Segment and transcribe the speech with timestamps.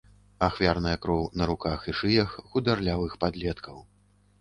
[0.45, 3.83] Ахвярная кроў на руках і шыях хударлявых падлеткаў.